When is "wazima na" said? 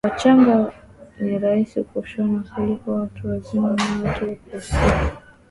3.29-3.85